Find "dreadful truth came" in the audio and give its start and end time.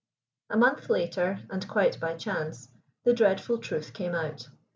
3.13-4.15